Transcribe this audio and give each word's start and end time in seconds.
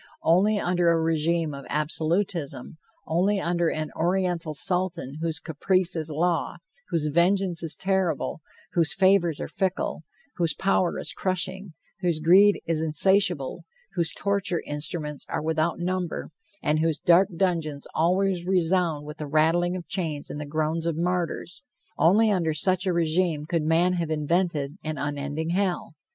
Only 0.23 0.57
under 0.59 0.89
a 0.89 0.99
regime 0.99 1.53
of 1.53 1.67
absolutism, 1.69 2.79
only 3.05 3.39
under 3.39 3.69
an 3.69 3.91
Oriental 3.95 4.55
Sultan 4.55 5.19
whose 5.21 5.37
caprice 5.39 5.95
is 5.95 6.09
law, 6.09 6.55
whose 6.89 7.05
vengeance 7.09 7.61
is 7.61 7.75
terrible, 7.75 8.41
whose 8.73 8.95
favors 8.95 9.39
are 9.39 9.47
fickle, 9.47 10.01
whose 10.37 10.55
power 10.55 10.97
is 10.97 11.13
crushing, 11.13 11.73
whose 11.99 12.19
greed 12.19 12.61
is 12.65 12.81
insatiable, 12.81 13.63
whose 13.93 14.11
torture 14.11 14.63
instruments 14.65 15.27
are 15.29 15.43
without 15.43 15.77
number, 15.77 16.31
and 16.63 16.79
whose 16.79 16.97
dark 16.99 17.29
dungeons 17.37 17.85
always 17.93 18.43
resound 18.43 19.05
with 19.05 19.17
the 19.17 19.27
rattling 19.27 19.75
of 19.75 19.85
chains 19.87 20.31
and 20.31 20.41
the 20.41 20.47
groans 20.47 20.87
of 20.87 20.97
martyrs 20.97 21.61
only 21.99 22.31
under 22.31 22.55
such 22.55 22.87
a 22.87 22.91
regime 22.91 23.45
could 23.45 23.61
man 23.61 23.93
have 23.93 24.09
invented 24.09 24.79
an 24.83 24.97
unending 24.97 25.51
hell. 25.51 25.93